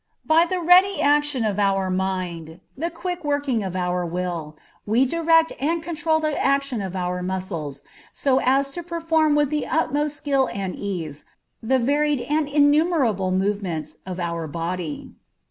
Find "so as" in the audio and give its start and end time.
8.11-8.71